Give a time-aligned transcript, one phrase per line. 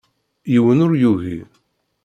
[0.51, 1.39] Yiwen ur yugi.